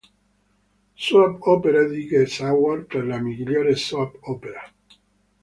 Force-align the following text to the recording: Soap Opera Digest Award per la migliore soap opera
Soap 1.07 1.45
Opera 1.53 1.83
Digest 1.91 2.41
Award 2.53 2.89
per 2.95 3.05
la 3.11 3.21
migliore 3.27 3.77
soap 3.85 4.19
opera 4.35 4.67